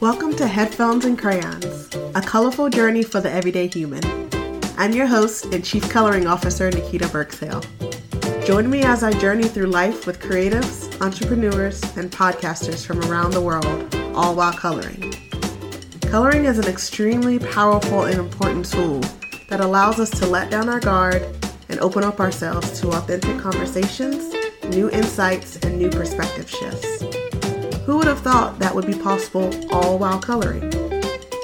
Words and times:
Welcome 0.00 0.36
to 0.36 0.46
Headphones 0.46 1.04
and 1.06 1.18
Crayons, 1.18 1.92
a 2.14 2.22
colorful 2.22 2.70
journey 2.70 3.02
for 3.02 3.20
the 3.20 3.32
everyday 3.32 3.66
human. 3.66 4.04
I'm 4.78 4.92
your 4.92 5.08
host 5.08 5.46
and 5.46 5.64
Chief 5.64 5.90
Coloring 5.90 6.28
Officer, 6.28 6.70
Nikita 6.70 7.06
Burksale. 7.06 7.66
Join 8.46 8.70
me 8.70 8.84
as 8.84 9.02
I 9.02 9.12
journey 9.18 9.48
through 9.48 9.66
life 9.66 10.06
with 10.06 10.20
creatives, 10.20 11.00
entrepreneurs, 11.00 11.82
and 11.96 12.12
podcasters 12.12 12.86
from 12.86 13.00
around 13.10 13.32
the 13.32 13.40
world, 13.40 13.92
all 14.14 14.36
while 14.36 14.52
coloring. 14.52 15.14
Coloring 16.02 16.44
is 16.44 16.60
an 16.60 16.68
extremely 16.68 17.40
powerful 17.40 18.04
and 18.04 18.20
important 18.20 18.66
tool 18.66 19.00
that 19.48 19.58
allows 19.58 19.98
us 19.98 20.10
to 20.10 20.26
let 20.26 20.48
down 20.48 20.68
our 20.68 20.78
guard 20.78 21.26
and 21.70 21.80
open 21.80 22.04
up 22.04 22.20
ourselves 22.20 22.80
to 22.80 22.90
authentic 22.90 23.36
conversations, 23.40 24.32
new 24.68 24.88
insights, 24.90 25.56
and 25.56 25.76
new 25.76 25.90
perspective 25.90 26.48
shifts. 26.48 26.97
Who 27.88 27.96
would 27.96 28.06
have 28.06 28.20
thought 28.20 28.58
that 28.58 28.74
would 28.74 28.86
be 28.86 28.92
possible 28.92 29.50
all 29.72 29.98
while 29.98 30.20
coloring? 30.20 30.68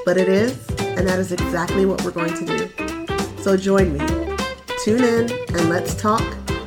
But 0.05 0.19
it 0.19 0.29
is, 0.29 0.69
and 0.79 1.09
that 1.09 1.19
is 1.19 1.33
exactly 1.33 1.87
what 1.87 2.05
we're 2.05 2.11
going 2.11 2.35
to 2.35 2.45
do. 2.45 3.43
So 3.43 3.57
join 3.57 3.95
me. 3.95 4.01
Tune 4.85 5.03
in 5.03 5.33
and 5.33 5.71
let's 5.71 5.95
talk, 5.95 6.23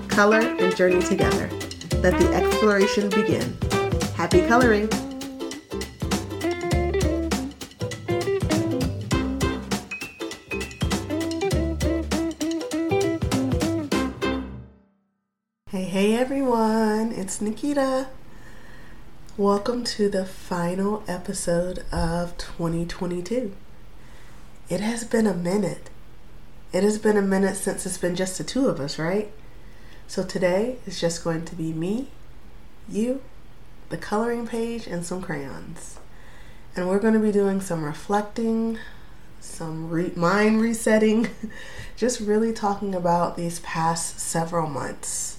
color, 0.08 0.40
and 0.40 0.76
journey 0.76 1.00
together. 1.04 1.48
Let 2.02 2.18
the 2.18 2.28
exploration 2.34 3.10
begin. 3.10 3.56
Happy 4.16 4.42
coloring! 4.48 4.90
Hey, 15.70 15.84
hey 15.84 16.16
everyone, 16.16 17.12
it's 17.12 17.42
Nikita. 17.42 18.08
Welcome 19.38 19.84
to 19.84 20.10
the 20.10 20.26
final 20.26 21.04
episode 21.08 21.86
of 21.92 22.36
2022. 22.40 23.54
It 24.68 24.80
has 24.80 25.04
been 25.04 25.28
a 25.28 25.34
minute. 25.36 25.92
It 26.74 26.82
has 26.82 26.98
been 26.98 27.18
a 27.18 27.22
minute 27.22 27.56
since 27.56 27.86
it's 27.86 28.00
been 28.00 28.16
just 28.16 28.40
the 28.40 28.44
two 28.44 28.68
of 28.68 28.80
us, 28.80 28.98
right? 28.98 29.32
So 30.08 30.24
today 30.24 30.78
is 30.88 31.00
just 31.00 31.24
going 31.24 31.46
to 31.46 31.54
be 31.54 31.72
me, 31.72 32.08
you, 32.90 33.22
the 33.90 33.98
coloring 33.98 34.48
page, 34.48 34.88
and 34.88 35.06
some 35.06 35.22
crayons. 35.22 36.00
And 36.76 36.90
we're 36.90 36.98
going 36.98 37.14
to 37.14 37.20
be 37.20 37.32
doing 37.32 37.62
some 37.62 37.84
reflecting, 37.84 38.80
some 39.40 39.92
re- 39.92 40.14
mind 40.16 40.62
resetting, 40.62 41.30
just 41.96 42.20
really 42.20 42.54
talking 42.54 42.96
about 42.96 43.38
these 43.38 43.60
past 43.60 44.20
several 44.20 44.68
months 44.68 45.38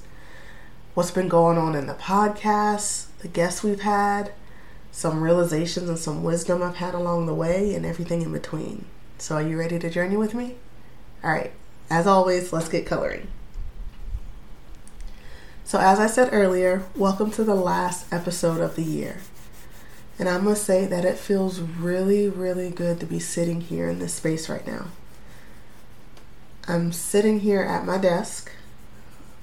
what's 0.95 1.11
been 1.11 1.29
going 1.29 1.59
on 1.59 1.75
in 1.75 1.87
the 1.87 1.95
podcast, 1.95 3.08
the 3.21 3.29
guests 3.29 3.63
we've 3.63 3.81
had, 3.81 4.33
some 4.93 5.23
realizations 5.23 5.89
and 5.89 5.99
some 5.99 6.23
wisdom 6.23 6.63
I've 6.63 6.77
had 6.77 6.95
along 6.95 7.27
the 7.27 7.35
way, 7.35 7.75
and 7.75 7.85
everything 7.85 8.23
in 8.23 8.33
between. 8.33 8.85
So, 9.19 9.37
are 9.37 9.43
you 9.43 9.59
ready 9.59 9.79
to 9.79 9.91
journey 9.91 10.17
with 10.17 10.35
me? 10.35 10.57
All 11.25 11.33
right, 11.33 11.53
as 11.91 12.07
always, 12.07 12.53
let's 12.53 12.69
get 12.69 12.87
coloring. 12.87 13.29
So, 15.65 15.79
as 15.79 15.99
I 15.99 16.07
said 16.07 16.31
earlier, 16.33 16.85
welcome 16.97 17.31
to 17.33 17.45
the 17.45 17.55
last 17.55 18.13
episode 18.13 18.61
of 18.61 18.77
the 18.77 18.83
year. 18.83 19.19
And 20.19 20.29
I 20.29 20.39
must 20.39 20.65
say 20.65 20.87
that 20.87 21.05
it 21.05 21.19
feels 21.19 21.61
really, 21.61 22.29
really 22.29 22.71
good 22.71 22.99
to 23.01 23.07
be 23.07 23.21
sitting 23.21 23.61
here 23.61 23.89
in 23.89 23.99
this 23.99 24.15
space 24.15 24.49
right 24.49 24.67
now. 24.67 24.87
I'm 26.67 26.93
sitting 26.93 27.41
here 27.41 27.63
at 27.63 27.87
my 27.87 27.99
desk 27.99 28.51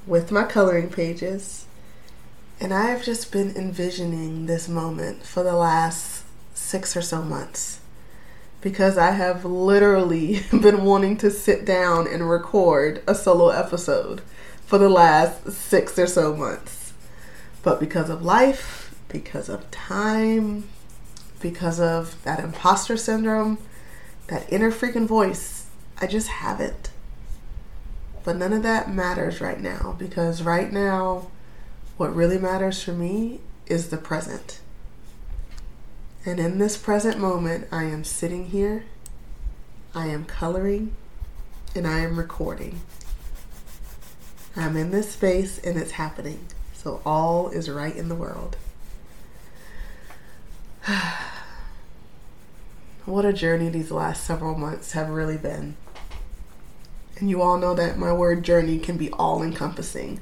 with 0.06 0.32
my 0.32 0.44
coloring 0.44 0.90
pages. 0.90 1.66
And 2.60 2.74
I 2.74 2.86
have 2.88 3.04
just 3.04 3.32
been 3.32 3.56
envisioning 3.56 4.46
this 4.46 4.70
moment 4.70 5.26
for 5.26 5.44
the 5.44 5.56
last 5.56 6.24
six 6.54 6.96
or 6.96 7.02
so 7.02 7.22
months 7.22 7.82
because 8.62 8.98
I 8.98 9.12
have 9.12 9.46
literally 9.46 10.42
been 10.52 10.84
wanting 10.84 11.18
to 11.18 11.30
sit 11.30 11.66
down 11.66 12.08
and 12.08 12.30
record 12.30 13.04
a 13.08 13.14
solo 13.14 13.50
episode 13.50 14.22
for 14.66 14.80
the 14.80 14.90
last 14.90 15.52
six 15.52 16.00
or 16.00 16.08
so 16.08 16.36
months. 16.36 16.94
But 17.62 17.80
because 17.80 18.10
of 18.10 18.24
life, 18.24 18.96
because 19.10 19.50
of 19.50 19.70
time, 19.70 20.68
because 21.40 21.80
of 21.80 22.24
that 22.24 22.40
imposter 22.40 22.98
syndrome, 22.98 23.60
that 24.28 24.52
inner 24.52 24.72
freaking 24.72 25.06
voice, 25.06 25.68
I 26.02 26.08
just 26.08 26.30
haven't. 26.30 26.90
But 28.24 28.38
none 28.38 28.54
of 28.54 28.64
that 28.64 28.92
matters 28.92 29.42
right 29.42 29.62
now 29.62 29.96
because 30.00 30.42
right 30.42 30.74
now, 30.74 31.30
what 31.98 32.16
really 32.16 32.38
matters 32.38 32.84
for 32.84 32.92
me 32.92 33.40
is 33.68 33.90
the 33.90 33.98
present. 33.98 34.60
And 36.26 36.40
in 36.40 36.58
this 36.58 36.78
present 36.78 37.20
moment, 37.20 37.68
I 37.72 37.84
am 37.84 38.04
sitting 38.04 38.48
here, 38.48 38.86
I 39.94 40.08
am 40.08 40.26
coloring, 40.26 40.96
and 41.76 41.88
I 41.88 42.00
am 42.00 42.18
recording. 42.18 42.82
I'm 44.56 44.76
in 44.76 44.92
this 44.92 45.12
space 45.12 45.60
and 45.60 45.78
it's 45.78 45.92
happening. 45.92 46.46
So 46.74 47.02
all 47.06 47.50
is 47.50 47.70
right 47.70 47.96
in 47.96 48.10
the 48.10 48.16
world. 48.16 48.58
what 53.06 53.26
a 53.26 53.34
journey 53.34 53.70
these 53.70 53.92
last 53.92 54.24
several 54.24 54.56
months 54.56 54.94
have 54.94 55.10
really 55.10 55.38
been. 55.38 55.76
And 57.18 57.30
you 57.30 57.42
all 57.42 57.58
know 57.58 57.74
that 57.76 57.98
my 57.98 58.12
word 58.12 58.44
journey 58.44 58.80
can 58.80 58.98
be 58.98 59.12
all 59.12 59.42
encompassing 59.44 60.20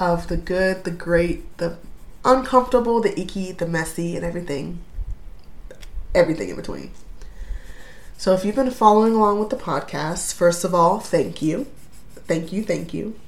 of 0.00 0.28
the 0.28 0.36
good, 0.36 0.84
the 0.84 0.90
great, 0.90 1.56
the 1.58 1.76
uncomfortable, 2.24 3.00
the 3.00 3.18
icky, 3.18 3.52
the 3.52 3.66
messy, 3.66 4.16
and 4.16 4.24
everything. 4.24 4.80
Everything 6.14 6.48
in 6.48 6.56
between. 6.56 6.90
So 8.16 8.34
if 8.34 8.44
you've 8.44 8.56
been 8.56 8.70
following 8.70 9.14
along 9.14 9.40
with 9.40 9.50
the 9.50 9.56
podcast, 9.56 10.34
first 10.34 10.64
of 10.64 10.74
all, 10.74 11.00
thank 11.00 11.40
you. 11.40 11.66
Thank 12.26 12.52
you, 12.52 12.62
thank 12.62 12.92
you. 12.92 13.18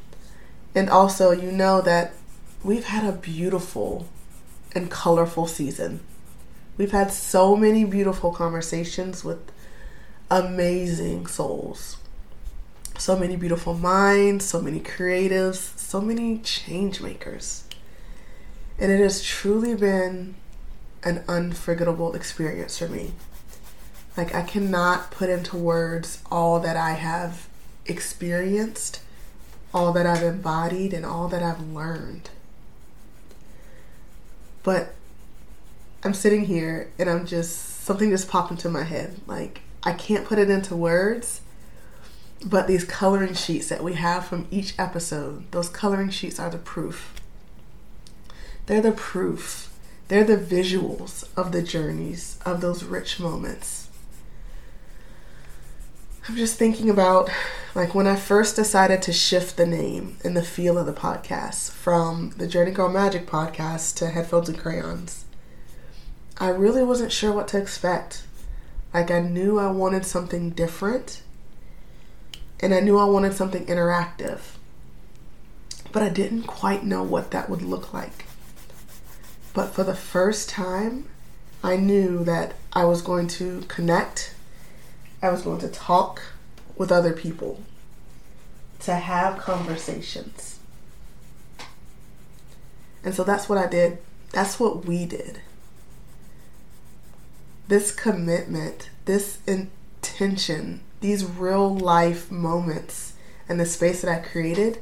And 0.75 0.89
also, 0.91 1.31
you 1.31 1.51
know 1.51 1.81
that 1.81 2.15
we've 2.63 2.85
had 2.85 3.05
a 3.05 3.17
beautiful 3.17 4.09
and 4.75 4.91
colorful 4.91 5.47
season. 5.47 6.01
We've 6.77 6.93
had 6.93 7.11
so 7.13 7.57
many 7.57 7.85
beautiful 7.85 8.33
conversations 8.33 9.25
with 9.25 9.53
amazing 10.31 11.27
souls 11.27 11.99
so 12.99 13.19
many 13.19 13.37
beautiful 13.37 13.75
minds, 13.75 14.45
so 14.45 14.61
many 14.61 14.81
creatives, 14.81 15.77
so 15.79 16.01
many 16.01 16.39
change 16.39 17.01
makers. 17.01 17.65
And 18.79 18.91
it 18.91 19.01
has 19.01 19.23
truly 19.23 19.75
been 19.75 20.35
an 21.05 21.25
unforgettable 21.29 22.15
experience 22.15 22.79
for 22.79 22.89
me. 22.89 23.13
Like, 24.17 24.35
I 24.35 24.43
cannot 24.43 25.11
put 25.11 25.31
into 25.31 25.57
words 25.57 26.23
all 26.31 26.61
that 26.61 26.77
I 26.77 26.93
have 26.93 27.49
experienced, 27.87 29.01
all 29.75 29.93
that 29.93 30.07
I've 30.07 30.23
embodied, 30.23 30.93
and 30.93 31.05
all 31.05 31.29
that 31.29 31.43
I've 31.43 31.61
learned. 31.61 32.31
But 34.63 34.95
I'm 36.05 36.15
sitting 36.15 36.47
here 36.47 36.91
and 36.99 37.09
I'm 37.09 37.27
just, 37.27 37.85
something 37.85 38.11
just 38.11 38.29
popped 38.29 38.51
into 38.51 38.69
my 38.69 38.85
head. 38.85 39.21
Like, 39.27 39.61
I 39.83 39.93
can't 39.93 40.25
put 40.25 40.39
it 40.39 40.51
into 40.51 40.75
words 40.75 41.42
but 42.45 42.67
these 42.67 42.85
coloring 42.85 43.35
sheets 43.35 43.69
that 43.69 43.85
we 43.85 43.95
have 43.95 44.27
from 44.27 44.49
each 44.51 44.75
episode, 44.79 45.51
those 45.53 45.69
coloring 45.69 46.11
sheets 46.11 46.41
are 46.41 46.51
the 46.51 46.59
proof. 46.59 47.15
They're 48.67 48.81
the 48.81 48.93
proof. 48.93 49.73
They're 50.09 50.25
the 50.25 50.37
visuals 50.37 51.29
of 51.37 51.53
the 51.53 51.63
journeys, 51.63 52.39
of 52.45 52.61
those 52.61 52.85
rich 52.85 53.19
moments. 53.19 53.89
I'm 56.29 56.37
just 56.37 56.57
thinking 56.57 56.89
about 56.89 57.31
like 57.75 57.95
when 57.95 58.07
I 58.07 58.17
first 58.17 58.55
decided 58.55 59.03
to 59.03 59.13
shift 59.13 59.57
the 59.57 59.67
name 59.67 60.19
and 60.23 60.37
the 60.37 60.43
feel 60.43 60.79
of 60.79 60.87
the 60.87 60.93
podcast 60.93 61.73
from 61.73 62.33
the 62.37 62.47
Journey 62.47 62.71
Girl 62.71 62.89
Magic 62.89 63.27
podcast 63.27 63.97
to 63.97 64.09
Headphones 64.09 64.49
and 64.49 64.59
Crayons. 64.59 65.25
I 66.39 66.49
really 66.49 66.85
wasn't 66.85 67.11
sure 67.13 67.33
what 67.33 67.49
to 67.49 67.59
expect. 67.59 68.25
Like 68.95 69.11
I 69.11 69.21
knew 69.21 69.59
I 69.59 69.71
wanted 69.71 70.05
something 70.05 70.51
different 70.51 71.23
and 72.63 72.73
I 72.73 72.81
knew 72.81 72.97
I 72.97 73.05
wanted 73.05 73.35
something 73.35 73.67
interactive. 73.67 74.39
But 75.91 76.05
I 76.05 76.09
didn't 76.09 76.45
quite 76.45 76.85
know 76.85 77.03
what 77.03 77.33
that 77.33 77.51
would 77.51 77.61
look 77.61 77.93
like. 77.93 78.25
But 79.53 79.75
for 79.75 79.83
the 79.83 79.97
first 79.97 80.49
time, 80.49 81.09
I 81.63 81.77
knew 81.77 82.25
that 82.25 82.55
I 82.73 82.85
was 82.85 83.03
going 83.03 83.27
to 83.29 83.63
connect, 83.63 84.35
I 85.21 85.31
was 85.31 85.43
going 85.43 85.61
to 85.61 85.69
talk 85.69 86.23
with 86.77 86.91
other 86.91 87.13
people, 87.13 87.61
to 88.81 88.95
have 88.95 89.39
conversations. 89.39 90.61
And 93.05 93.15
so 93.15 93.25
that's 93.25 93.49
what 93.49 93.59
I 93.59 93.67
did. 93.67 93.99
That's 94.31 94.59
what 94.59 94.87
we 94.87 95.05
did. 95.05 95.41
This 97.69 97.93
commitment, 97.93 98.91
this 99.05 99.39
intention 99.47 100.81
these 101.03 101.25
real 101.25 101.77
life 101.77 102.31
moments 102.31 103.13
and 103.49 103.61
the 103.61 103.67
space 103.67 104.01
that 104.03 104.11
I 104.11 104.21
created 104.27 104.81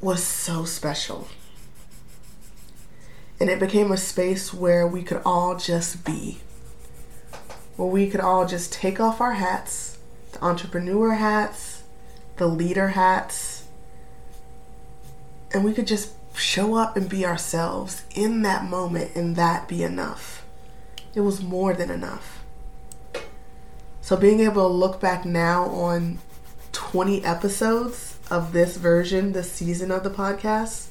was 0.00 0.22
so 0.22 0.64
special. 0.64 1.28
And 3.40 3.48
it 3.50 3.60
became 3.60 3.92
a 3.92 3.96
space 3.96 4.52
where 4.54 4.86
we 4.86 5.02
could 5.02 5.22
all 5.24 5.56
just 5.56 6.04
be. 6.04 6.40
where 7.76 7.88
we 7.88 8.08
could 8.08 8.20
all 8.20 8.46
just 8.46 8.72
take 8.72 9.00
off 9.00 9.20
our 9.20 9.34
hats 9.34 9.98
the 10.32 10.44
entrepreneur 10.44 11.14
hats, 11.14 11.84
the 12.36 12.46
leader 12.46 12.88
hats, 12.88 13.64
and 15.52 15.64
we 15.64 15.72
could 15.72 15.86
just 15.86 16.10
show 16.36 16.74
up 16.74 16.96
and 16.96 17.08
be 17.08 17.24
ourselves 17.24 18.02
in 18.14 18.42
that 18.42 18.64
moment 18.64 19.14
and 19.14 19.36
that 19.36 19.68
be 19.68 19.84
enough. 19.84 20.44
It 21.14 21.20
was 21.20 21.40
more 21.42 21.74
than 21.74 21.90
enough. 21.90 22.43
So 24.04 24.18
being 24.18 24.40
able 24.40 24.68
to 24.68 24.74
look 24.74 25.00
back 25.00 25.24
now 25.24 25.64
on 25.64 26.18
20 26.72 27.24
episodes 27.24 28.18
of 28.30 28.52
this 28.52 28.76
version, 28.76 29.32
this 29.32 29.50
season 29.50 29.90
of 29.90 30.04
the 30.04 30.10
podcast, 30.10 30.88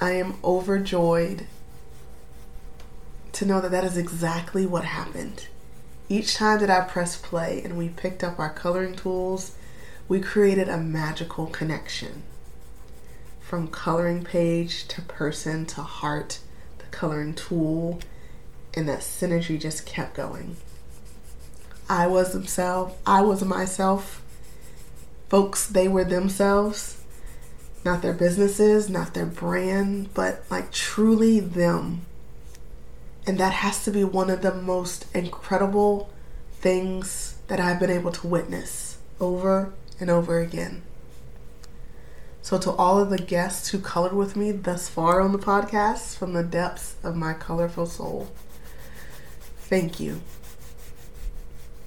I 0.00 0.10
am 0.10 0.40
overjoyed 0.42 1.46
to 3.34 3.46
know 3.46 3.60
that 3.60 3.70
that 3.70 3.84
is 3.84 3.96
exactly 3.96 4.66
what 4.66 4.86
happened. 4.86 5.46
Each 6.08 6.34
time 6.34 6.58
that 6.58 6.68
I 6.68 6.80
pressed 6.80 7.22
play 7.22 7.62
and 7.64 7.78
we 7.78 7.90
picked 7.90 8.24
up 8.24 8.40
our 8.40 8.52
coloring 8.52 8.96
tools, 8.96 9.54
we 10.08 10.18
created 10.18 10.68
a 10.68 10.78
magical 10.78 11.46
connection. 11.46 12.24
From 13.40 13.68
coloring 13.68 14.24
page 14.24 14.88
to 14.88 15.00
person 15.00 15.66
to 15.66 15.82
heart, 15.82 16.40
the 16.78 16.86
coloring 16.86 17.34
tool, 17.34 18.00
and 18.74 18.88
that 18.88 19.02
synergy 19.02 19.60
just 19.60 19.86
kept 19.86 20.16
going. 20.16 20.56
I 21.92 22.06
was 22.06 22.32
themselves, 22.32 22.94
I 23.06 23.22
was 23.22 23.44
myself. 23.44 24.22
Folks, 25.28 25.66
they 25.66 25.88
were 25.88 26.04
themselves. 26.04 26.98
Not 27.84 28.02
their 28.02 28.12
businesses, 28.12 28.88
not 28.88 29.14
their 29.14 29.26
brand, 29.26 30.14
but 30.14 30.44
like 30.50 30.70
truly 30.70 31.40
them 31.40 32.06
and 33.26 33.38
that 33.38 33.52
has 33.52 33.84
to 33.84 33.90
be 33.90 34.04
one 34.04 34.30
of 34.30 34.42
the 34.42 34.54
most 34.54 35.06
incredible 35.14 36.10
things 36.54 37.36
that 37.48 37.60
I've 37.60 37.78
been 37.78 37.90
able 37.90 38.12
to 38.12 38.26
witness 38.26 38.98
over 39.20 39.72
and 40.00 40.10
over 40.10 40.40
again. 40.40 40.82
So, 42.40 42.58
to 42.58 42.72
all 42.72 42.98
of 42.98 43.10
the 43.10 43.18
guests 43.18 43.68
who 43.68 43.78
colored 43.78 44.14
with 44.14 44.34
me 44.34 44.50
thus 44.50 44.88
far 44.88 45.20
on 45.20 45.30
the 45.30 45.38
podcast 45.38 46.16
from 46.16 46.32
the 46.32 46.42
depths 46.42 46.96
of 47.04 47.14
my 47.14 47.34
colorful 47.34 47.86
soul, 47.86 48.32
thank 49.58 50.00
you. 50.00 50.20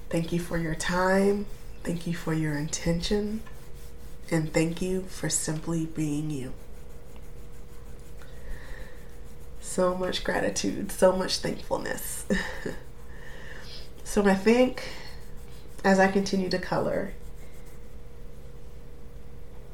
Thank 0.08 0.32
you 0.32 0.40
for 0.40 0.58
your 0.58 0.74
time. 0.74 1.46
Thank 1.82 2.06
you 2.06 2.14
for 2.14 2.32
your 2.32 2.56
intention. 2.56 3.42
And 4.30 4.52
thank 4.52 4.82
you 4.82 5.02
for 5.02 5.28
simply 5.28 5.86
being 5.86 6.30
you. 6.30 6.52
so 9.76 9.94
much 9.94 10.24
gratitude, 10.24 10.90
so 10.90 11.12
much 11.12 11.36
thankfulness. 11.40 12.24
so 14.04 14.24
I 14.24 14.34
think 14.34 14.88
as 15.84 15.98
I 15.98 16.10
continue 16.10 16.48
to 16.48 16.58
color, 16.58 17.12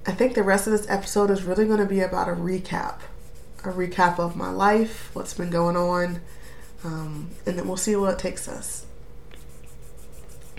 I 0.05 0.11
think 0.11 0.35
the 0.35 0.43
rest 0.43 0.67
of 0.67 0.73
this 0.73 0.91
episode 0.91 1.31
is 1.31 1.45
really 1.45 1.67
going 1.67 1.79
to 1.79 1.87
be 1.87 2.01
about 2.01 2.29
a 2.29 2.33
recap, 2.33 2.99
a 3.63 3.69
recap 3.69 4.19
of 4.19 4.35
my 4.35 4.51
life, 4.51 5.15
what's 5.15 5.35
been 5.35 5.51
going 5.51 5.77
on, 5.77 6.21
um, 6.83 7.31
and 7.47 7.57
then 7.57 7.69
we'll 7.69 7.77
see 7.77 7.95
where 7.95 8.11
it 8.11 8.19
takes 8.19 8.49
us. 8.49 8.87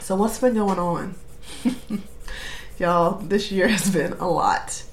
So, 0.03 0.15
what's 0.15 0.39
been 0.39 0.53
going 0.55 0.79
on? 0.79 1.15
Y'all, 2.77 3.19
this 3.19 3.51
year 3.51 3.67
has 3.69 3.89
been 3.89 4.13
a 4.13 4.29
lot 4.29 4.83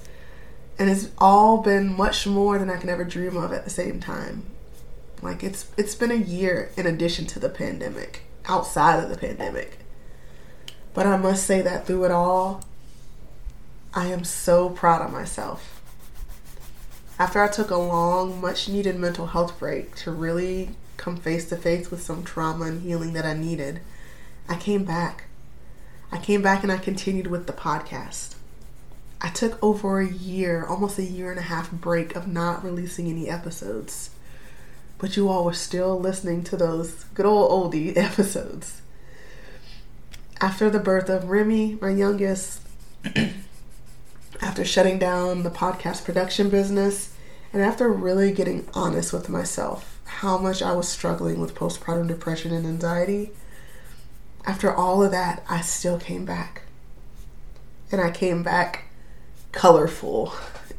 and 0.81 0.89
it's 0.89 1.11
all 1.19 1.59
been 1.59 1.95
much 1.95 2.27
more 2.27 2.59
than 2.59 2.71
I 2.71 2.79
can 2.79 2.89
ever 2.89 3.05
dream 3.05 3.37
of 3.37 3.53
at 3.53 3.65
the 3.65 3.71
same 3.71 4.01
time. 4.01 4.45
Like 5.21 5.45
it's 5.45 5.67
it's 5.77 5.95
been 5.95 6.11
a 6.11 6.15
year 6.15 6.71
in 6.75 6.87
addition 6.87 7.27
to 7.27 7.39
the 7.39 7.51
pandemic, 7.51 8.23
outside 8.47 9.05
of 9.05 9.11
the 9.11 9.19
pandemic. 9.19 9.81
But 10.95 11.07
I 11.07 11.19
must 11.19 11.45
say 11.45 11.61
that 11.61 11.87
through 11.87 12.05
it 12.05 12.11
all, 12.11 12.65
I 13.93 14.07
am 14.07 14.25
so 14.25 14.71
proud 14.71 15.03
of 15.03 15.13
myself. 15.13 15.83
After 17.19 17.43
I 17.43 17.49
took 17.49 17.71
a 17.71 17.77
long, 17.77 18.41
much 18.41 18.67
needed 18.67 18.97
mental 18.97 19.27
health 19.27 19.59
break 19.59 19.95
to 19.97 20.11
really 20.11 20.71
come 20.97 21.19
face 21.19 21.47
to 21.51 21.57
face 21.57 21.91
with 21.91 22.01
some 22.01 22.25
trauma 22.25 22.65
and 22.65 22.83
healing 22.83 23.13
that 23.13 23.27
I 23.27 23.35
needed, 23.35 23.81
I 24.51 24.57
came 24.57 24.85
back. 24.85 25.27
I 26.11 26.19
came 26.19 26.43
back 26.43 26.65
and 26.65 26.73
I 26.73 26.77
continued 26.77 27.29
with 27.29 27.47
the 27.47 27.53
podcast. 27.53 28.35
I 29.21 29.29
took 29.29 29.63
over 29.63 30.01
a 30.01 30.09
year, 30.09 30.67
almost 30.67 30.99
a 30.99 31.05
year 31.05 31.31
and 31.31 31.39
a 31.39 31.43
half 31.43 31.71
break 31.71 32.17
of 32.17 32.27
not 32.27 32.65
releasing 32.65 33.09
any 33.09 33.29
episodes. 33.29 34.11
But 34.99 35.17
you 35.17 35.29
all 35.29 35.45
were 35.45 35.53
still 35.53 36.01
listening 36.01 36.43
to 36.45 36.57
those 36.57 37.05
good 37.15 37.27
old 37.27 37.73
oldie 37.73 37.97
episodes. 37.97 38.83
After 40.41 40.69
the 40.69 40.81
birth 40.81 41.09
of 41.09 41.31
Remy, 41.31 41.79
my 41.81 41.91
youngest, 41.91 42.61
after 44.41 44.65
shutting 44.65 44.99
down 44.99 45.45
the 45.45 45.51
podcast 45.51 46.05
production 46.05 46.51
business, 46.51 47.15
and 47.53 47.63
after 47.63 47.89
really 47.89 48.33
getting 48.33 48.67
honest 48.75 49.13
with 49.13 49.29
myself, 49.29 50.01
how 50.07 50.39
much 50.39 50.61
I 50.61 50.73
was 50.73 50.89
struggling 50.89 51.39
with 51.39 51.55
postpartum 51.55 52.09
depression 52.09 52.53
and 52.53 52.67
anxiety, 52.67 53.31
after 54.47 54.75
all 54.75 55.03
of 55.03 55.11
that, 55.11 55.45
I 55.49 55.61
still 55.61 55.99
came 55.99 56.25
back. 56.25 56.63
And 57.93 58.01
I 58.01 58.11
came 58.11 58.43
back 58.43 58.85
colorful. 59.53 60.33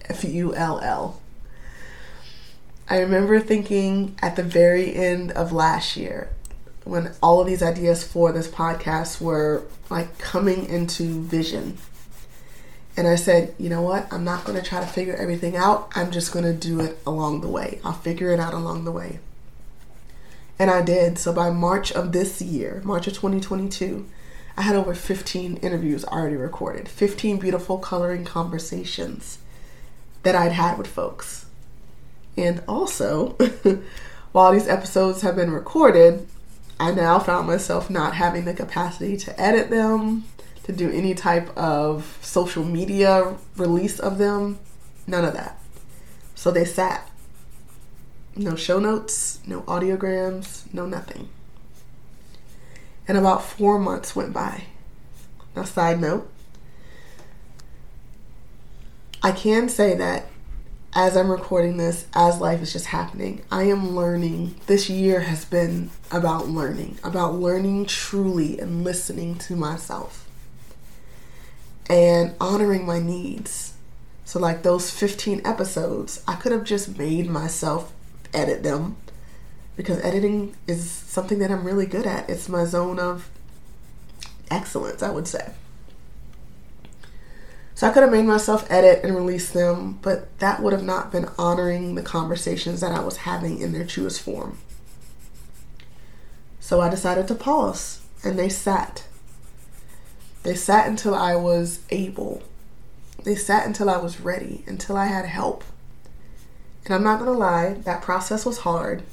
F 0.10 0.24
U 0.26 0.54
L 0.56 0.80
L. 0.82 1.22
I 2.90 3.00
remember 3.00 3.40
thinking 3.40 4.18
at 4.22 4.36
the 4.36 4.44
very 4.44 4.94
end 4.94 5.32
of 5.32 5.54
last 5.54 5.96
year, 5.96 6.30
when 6.84 7.14
all 7.24 7.40
of 7.40 7.48
these 7.48 7.64
ideas 7.64 8.04
for 8.04 8.34
this 8.34 8.50
podcast 8.50 9.22
were 9.22 9.64
like 9.90 10.18
coming 10.18 10.66
into 10.66 11.22
vision. 11.22 11.78
And 12.98 13.08
I 13.08 13.16
said, 13.16 13.56
you 13.58 13.70
know 13.70 13.82
what? 13.82 14.12
I'm 14.12 14.26
not 14.26 14.44
going 14.44 14.62
to 14.62 14.68
try 14.68 14.82
to 14.82 14.86
figure 14.88 15.16
everything 15.16 15.56
out. 15.56 15.90
I'm 15.96 16.12
just 16.12 16.34
going 16.34 16.44
to 16.44 16.54
do 16.54 16.82
it 16.82 17.00
along 17.08 17.40
the 17.40 17.48
way. 17.48 17.80
I'll 17.86 17.94
figure 17.94 18.32
it 18.32 18.40
out 18.40 18.54
along 18.54 18.84
the 18.84 18.92
way. 18.92 19.20
And 20.62 20.70
I 20.70 20.84
did. 20.84 21.18
So 21.18 21.34
by 21.34 21.50
March 21.50 21.92
of 21.92 22.12
this 22.12 22.40
year, 22.40 22.84
March 22.86 23.08
of 23.08 23.14
2022, 23.14 24.08
I 24.56 24.62
had 24.62 24.76
over 24.76 24.94
15 24.94 25.58
interviews 25.58 26.06
already 26.06 26.36
recorded, 26.36 26.88
15 26.88 27.38
beautiful 27.38 27.80
coloring 27.80 28.26
conversations 28.26 29.40
that 30.22 30.36
I'd 30.36 30.52
had 30.52 30.78
with 30.78 30.86
folks. 30.86 31.48
And 32.38 32.62
also, 32.68 33.30
while 34.34 34.52
these 34.52 34.68
episodes 34.68 35.24
have 35.24 35.36
been 35.36 35.50
recorded, 35.50 36.28
I 36.80 36.92
now 36.92 37.18
found 37.18 37.48
myself 37.48 37.90
not 37.90 38.14
having 38.14 38.46
the 38.46 38.54
capacity 38.54 39.18
to 39.18 39.42
edit 39.42 39.72
them, 39.72 40.26
to 40.66 40.72
do 40.72 40.92
any 40.92 41.16
type 41.16 41.50
of 41.58 42.20
social 42.22 42.64
media 42.64 43.36
release 43.58 44.00
of 44.00 44.20
them, 44.20 44.60
none 45.08 45.26
of 45.26 45.34
that. 45.34 45.60
So 46.36 46.52
they 46.52 46.66
sat. 46.66 47.10
No 48.36 48.56
show 48.56 48.80
notes, 48.80 49.40
no 49.46 49.62
audiograms, 49.64 50.72
no 50.74 50.86
nothing 50.86 51.30
and 53.12 53.18
about 53.18 53.44
four 53.44 53.78
months 53.78 54.16
went 54.16 54.32
by. 54.32 54.64
Now, 55.54 55.64
side 55.64 56.00
note, 56.00 56.32
I 59.22 59.34
can 59.34 59.68
say 59.68 59.96
that 59.96 60.28
as 60.94 61.18
I'm 61.18 61.30
recording 61.30 61.76
this, 61.76 62.06
as 62.14 62.40
life 62.40 62.62
is 62.62 62.72
just 62.72 62.88
happening, 62.88 63.44
I 63.52 63.64
am 63.64 63.96
learning. 63.96 64.56
This 64.68 64.90
year 64.90 65.22
has 65.22 65.44
been 65.44 65.90
about 66.10 66.48
learning, 66.48 67.00
about 67.04 67.36
learning 67.36 67.86
truly 67.88 68.60
and 68.60 68.86
listening 68.86 69.38
to 69.40 69.58
myself 69.58 70.26
and 71.90 72.34
honoring 72.40 72.86
my 72.86 73.00
needs. 73.00 73.74
So, 74.24 74.40
like 74.40 74.64
those 74.64 74.90
15 74.90 75.42
episodes, 75.44 76.24
I 76.28 76.36
could 76.36 76.54
have 76.54 76.64
just 76.64 76.98
made 76.98 77.30
myself 77.30 77.92
edit 78.34 78.64
them 78.64 78.98
because 79.76 80.00
editing 80.04 80.56
is 80.68 80.90
something 80.90 81.40
that 81.40 81.52
I'm 81.52 81.64
really 81.64 81.86
good 81.86 82.06
at. 82.06 82.30
It's 82.30 82.50
my 82.50 82.66
zone 82.66 83.00
of 83.00 83.30
excellence, 84.50 85.02
I 85.02 85.12
would 85.12 85.28
say. 85.28 85.54
So 87.74 87.88
I 87.88 87.92
could 87.92 88.04
have 88.04 88.12
made 88.12 88.26
myself 88.26 88.70
edit 88.70 89.04
and 89.04 89.16
release 89.16 89.50
them, 89.50 89.98
but 90.04 90.38
that 90.38 90.62
would 90.62 90.74
have 90.74 90.84
not 90.84 91.12
been 91.12 91.30
honoring 91.38 91.96
the 91.96 92.04
conversations 92.04 92.82
that 92.82 92.92
I 92.92 93.00
was 93.00 93.18
having 93.18 93.60
in 93.60 93.72
their 93.72 93.86
truest 93.86 94.22
form. 94.22 94.60
So 96.60 96.80
I 96.80 96.90
decided 96.90 97.28
to 97.30 97.34
pause, 97.34 98.02
and 98.24 98.38
they 98.38 98.50
sat. 98.50 99.06
They 100.44 100.54
sat 100.54 100.88
until 100.88 101.16
I 101.16 101.36
was 101.36 101.80
able. 101.90 102.44
They 103.24 103.36
sat 103.36 103.66
until 103.66 103.90
I 103.90 103.98
was 103.98 104.22
ready, 104.22 104.64
until 104.68 104.96
I 104.96 105.06
had 105.06 105.26
help. 105.26 105.64
And 106.86 106.94
I'm 106.96 107.04
not 107.04 107.20
gonna 107.20 107.32
lie, 107.32 107.74
that 107.86 108.02
process 108.02 108.46
was 108.46 108.60
hard 108.60 109.04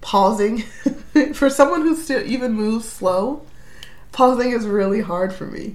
pausing 0.00 0.58
for 1.34 1.50
someone 1.50 1.82
who 1.82 1.96
still 1.96 2.24
even 2.26 2.52
moves 2.52 2.88
slow 2.88 3.42
pausing 4.12 4.52
is 4.52 4.66
really 4.66 5.00
hard 5.00 5.32
for 5.32 5.46
me 5.46 5.74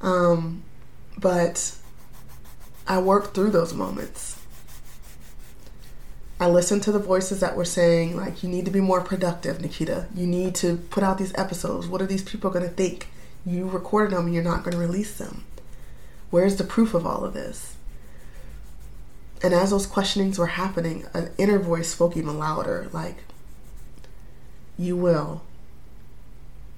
um, 0.00 0.62
but 1.18 1.76
i 2.86 2.98
worked 2.98 3.34
through 3.34 3.50
those 3.50 3.74
moments 3.74 4.36
I 6.40 6.48
listened 6.48 6.84
to 6.84 6.92
the 6.92 7.00
voices 7.00 7.40
that 7.40 7.56
were 7.56 7.64
saying, 7.64 8.16
like, 8.16 8.44
you 8.44 8.48
need 8.48 8.64
to 8.66 8.70
be 8.70 8.80
more 8.80 9.00
productive, 9.00 9.60
Nikita. 9.60 10.06
You 10.14 10.24
need 10.24 10.54
to 10.54 10.76
put 10.76 11.02
out 11.02 11.18
these 11.18 11.34
episodes. 11.36 11.88
What 11.88 12.00
are 12.00 12.06
these 12.06 12.22
people 12.22 12.50
going 12.50 12.64
to 12.64 12.70
think? 12.70 13.08
You 13.44 13.68
recorded 13.68 14.16
them 14.16 14.26
and 14.26 14.34
you're 14.36 14.44
not 14.44 14.62
going 14.62 14.74
to 14.74 14.78
release 14.78 15.18
them. 15.18 15.44
Where's 16.30 16.54
the 16.54 16.62
proof 16.62 16.94
of 16.94 17.04
all 17.04 17.24
of 17.24 17.34
this? 17.34 17.74
And 19.42 19.54
as 19.54 19.70
those 19.70 19.86
questionings 19.86 20.38
were 20.38 20.46
happening, 20.46 21.06
an 21.14 21.30
inner 21.38 21.58
voice 21.58 21.88
spoke 21.88 22.16
even 22.16 22.38
louder 22.38 22.88
like, 22.92 23.18
You 24.76 24.96
will. 24.96 25.42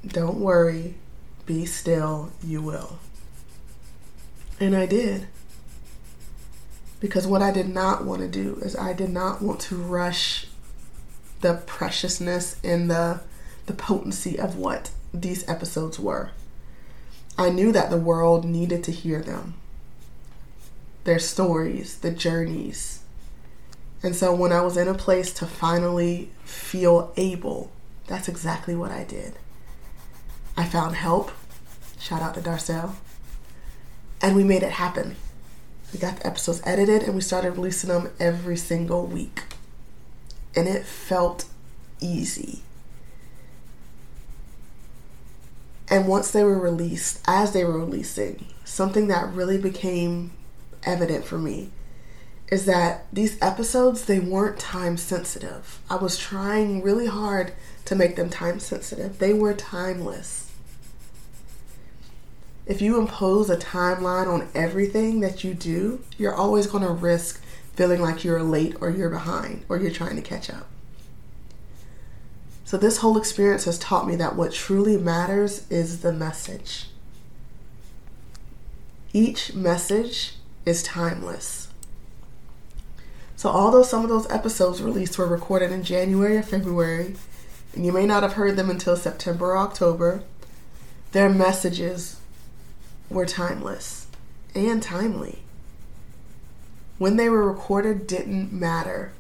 Don't 0.06 0.38
worry. 0.38 0.94
Be 1.46 1.64
still. 1.66 2.32
You 2.42 2.62
will. 2.62 2.98
And 4.58 4.76
I 4.76 4.86
did. 4.86 5.26
Because 7.00 7.26
what 7.26 7.40
I 7.40 7.50
did 7.50 7.68
not 7.68 8.04
want 8.04 8.20
to 8.20 8.28
do 8.28 8.58
is 8.62 8.76
I 8.76 8.92
did 8.92 9.10
not 9.10 9.40
want 9.40 9.60
to 9.62 9.76
rush 9.76 10.46
the 11.40 11.54
preciousness 11.66 12.56
and 12.62 12.90
the 12.90 13.20
the 13.66 13.72
potency 13.72 14.38
of 14.38 14.56
what 14.56 14.90
these 15.14 15.48
episodes 15.48 15.98
were. 15.98 16.30
I 17.38 17.50
knew 17.50 17.72
that 17.72 17.88
the 17.88 17.96
world 17.96 18.44
needed 18.44 18.82
to 18.84 18.92
hear 18.92 19.22
them. 19.22 19.54
Their 21.04 21.18
stories, 21.18 21.98
the 21.98 22.10
journeys. 22.10 23.00
And 24.02 24.16
so 24.16 24.34
when 24.34 24.52
I 24.52 24.62
was 24.62 24.76
in 24.76 24.88
a 24.88 24.94
place 24.94 25.32
to 25.34 25.46
finally 25.46 26.30
feel 26.44 27.12
able, 27.16 27.70
that's 28.06 28.28
exactly 28.28 28.74
what 28.74 28.90
I 28.90 29.04
did. 29.04 29.34
I 30.56 30.64
found 30.64 30.96
help. 30.96 31.30
Shout 31.98 32.22
out 32.22 32.34
to 32.34 32.40
Darcel. 32.40 32.94
And 34.22 34.36
we 34.36 34.44
made 34.44 34.62
it 34.62 34.72
happen. 34.72 35.16
We 35.92 35.98
got 35.98 36.18
the 36.18 36.26
episodes 36.26 36.62
edited 36.64 37.02
and 37.02 37.14
we 37.14 37.20
started 37.20 37.52
releasing 37.52 37.88
them 37.88 38.10
every 38.18 38.56
single 38.56 39.06
week. 39.06 39.42
And 40.56 40.68
it 40.68 40.84
felt 40.84 41.46
easy. 42.00 42.62
And 45.88 46.06
once 46.06 46.30
they 46.30 46.44
were 46.44 46.58
released, 46.58 47.20
as 47.26 47.52
they 47.52 47.64
were 47.64 47.78
releasing, 47.78 48.46
something 48.64 49.08
that 49.08 49.32
really 49.32 49.58
became 49.58 50.30
evident 50.84 51.24
for 51.24 51.38
me 51.38 51.70
is 52.48 52.66
that 52.66 53.06
these 53.12 53.40
episodes 53.40 54.04
they 54.04 54.18
weren't 54.18 54.58
time 54.58 54.96
sensitive. 54.96 55.80
I 55.88 55.96
was 55.96 56.18
trying 56.18 56.82
really 56.82 57.06
hard 57.06 57.52
to 57.84 57.94
make 57.94 58.16
them 58.16 58.28
time 58.28 58.58
sensitive. 58.58 59.18
They 59.18 59.32
were 59.32 59.54
timeless 59.54 60.50
if 62.70 62.80
you 62.80 63.00
impose 63.00 63.50
a 63.50 63.56
timeline 63.56 64.28
on 64.28 64.48
everything 64.54 65.18
that 65.20 65.42
you 65.42 65.54
do, 65.54 66.04
you're 66.16 66.36
always 66.36 66.68
going 66.68 66.84
to 66.84 66.90
risk 66.92 67.42
feeling 67.74 68.00
like 68.00 68.22
you're 68.22 68.44
late 68.44 68.76
or 68.80 68.90
you're 68.90 69.10
behind 69.10 69.64
or 69.68 69.76
you're 69.76 69.90
trying 69.90 70.14
to 70.14 70.22
catch 70.22 70.48
up. 70.48 70.68
So, 72.64 72.76
this 72.76 72.98
whole 72.98 73.18
experience 73.18 73.64
has 73.64 73.76
taught 73.76 74.06
me 74.06 74.14
that 74.14 74.36
what 74.36 74.52
truly 74.52 74.96
matters 74.96 75.68
is 75.68 76.02
the 76.02 76.12
message. 76.12 76.86
Each 79.12 79.52
message 79.52 80.34
is 80.64 80.82
timeless. 80.82 81.68
So, 83.36 83.48
although 83.48 83.82
some 83.82 84.02
of 84.02 84.10
those 84.10 84.30
episodes 84.30 84.82
released 84.82 85.16
were 85.16 85.26
recorded 85.26 85.72
in 85.72 85.82
January 85.82 86.36
or 86.36 86.42
February, 86.42 87.16
and 87.74 87.86
you 87.86 87.92
may 87.92 88.04
not 88.04 88.22
have 88.22 88.34
heard 88.34 88.56
them 88.56 88.68
until 88.68 88.96
September 88.96 89.52
or 89.52 89.58
October, 89.58 90.22
their 91.12 91.30
messages 91.30 92.20
were 93.08 93.26
timeless 93.26 94.06
and 94.54 94.82
timely. 94.82 95.40
When 96.98 97.16
they 97.16 97.28
were 97.28 97.50
recorded 97.50 98.06
didn't 98.06 98.52
matter. 98.52 99.12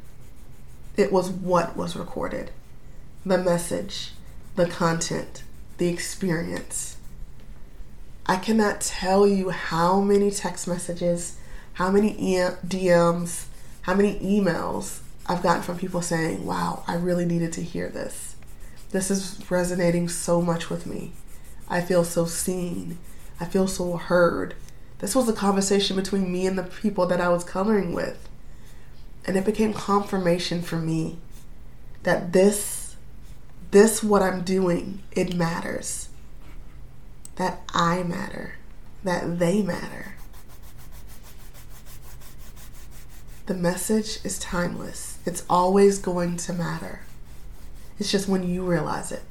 It 0.96 1.10
was 1.10 1.30
what 1.30 1.76
was 1.76 1.96
recorded 1.96 2.50
the 3.24 3.38
message, 3.38 4.12
the 4.56 4.66
content, 4.66 5.42
the 5.78 5.88
experience. 5.88 6.96
I 8.26 8.36
cannot 8.36 8.80
tell 8.80 9.26
you 9.26 9.50
how 9.50 10.00
many 10.00 10.30
text 10.30 10.68
messages, 10.68 11.36
how 11.74 11.90
many 11.90 12.14
DMs, 12.14 13.46
how 13.82 13.94
many 13.94 14.18
emails 14.20 15.00
I've 15.26 15.42
gotten 15.42 15.62
from 15.62 15.78
people 15.78 16.02
saying, 16.02 16.44
Wow, 16.44 16.84
I 16.86 16.94
really 16.96 17.24
needed 17.24 17.52
to 17.54 17.62
hear 17.62 17.88
this. 17.88 18.36
This 18.90 19.10
is 19.10 19.40
resonating 19.50 20.08
so 20.08 20.42
much 20.42 20.68
with 20.68 20.86
me. 20.86 21.12
I 21.68 21.80
feel 21.80 22.04
so 22.04 22.24
seen. 22.24 22.98
I 23.38 23.44
feel 23.46 23.68
so 23.68 23.96
heard. 23.96 24.54
This 24.98 25.14
was 25.14 25.28
a 25.28 25.32
conversation 25.32 25.96
between 25.96 26.30
me 26.30 26.46
and 26.46 26.58
the 26.58 26.64
people 26.64 27.06
that 27.06 27.20
I 27.20 27.30
was 27.30 27.44
coloring 27.44 27.94
with. 27.94 28.28
And 29.24 29.36
it 29.36 29.44
became 29.44 29.72
confirmation 29.72 30.60
for 30.62 30.76
me 30.76 31.18
that 32.02 32.32
this, 32.32 32.96
this, 33.70 34.02
what 34.02 34.22
I'm 34.22 34.42
doing, 34.42 35.02
it 35.12 35.34
matters. 35.34 36.09
That 37.40 37.62
I 37.72 38.02
matter. 38.02 38.56
That 39.02 39.38
they 39.38 39.62
matter. 39.62 40.16
The 43.46 43.54
message 43.54 44.18
is 44.22 44.38
timeless. 44.38 45.16
It's 45.24 45.46
always 45.48 45.98
going 45.98 46.36
to 46.36 46.52
matter. 46.52 47.00
It's 47.98 48.12
just 48.12 48.28
when 48.28 48.46
you 48.46 48.62
realize 48.62 49.10
it. 49.10 49.22